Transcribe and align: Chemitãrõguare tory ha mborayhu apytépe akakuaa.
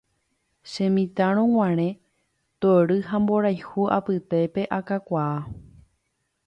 Chemitãrõguare 0.71 1.85
tory 2.61 2.97
ha 3.09 3.17
mborayhu 3.25 3.81
apytépe 3.97 4.61
akakuaa. 4.79 5.37